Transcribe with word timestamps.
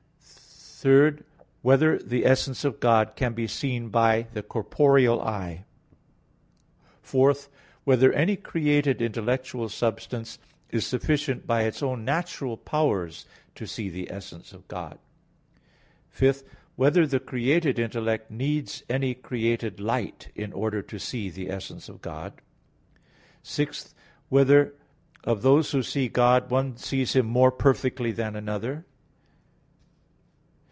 (3) 0.83 1.19
Whether 1.61 1.99
the 1.99 2.25
essence 2.25 2.65
of 2.65 2.79
God 2.79 3.15
can 3.15 3.33
be 3.35 3.45
seen 3.45 3.89
by 3.89 4.25
the 4.33 4.41
corporeal 4.41 5.21
eye? 5.21 5.65
(4) 7.03 7.35
Whether 7.83 8.11
any 8.13 8.35
created 8.35 8.99
intellectual 8.99 9.69
substance 9.69 10.39
is 10.71 10.83
sufficient 10.87 11.45
by 11.45 11.65
its 11.65 11.83
own 11.83 12.03
natural 12.03 12.57
powers 12.57 13.27
to 13.53 13.67
see 13.67 13.89
the 13.89 14.09
essence 14.09 14.53
of 14.53 14.67
God? 14.67 14.97
(5) 16.09 16.41
Whether 16.75 17.05
the 17.05 17.19
created 17.19 17.77
intellect 17.77 18.31
needs 18.31 18.81
any 18.89 19.13
created 19.13 19.79
light 19.79 20.29
in 20.33 20.51
order 20.51 20.81
to 20.81 20.97
see 20.97 21.29
the 21.29 21.51
essence 21.51 21.89
of 21.89 22.01
God? 22.01 22.41
(6) 23.43 23.93
Whether 24.29 24.73
of 25.23 25.43
those 25.43 25.73
who 25.73 25.83
see 25.83 26.07
God, 26.07 26.49
one 26.49 26.75
sees 26.75 27.13
Him 27.15 27.27
more 27.27 27.51
perfectly 27.51 28.11
than 28.11 28.35
another? 28.35 28.83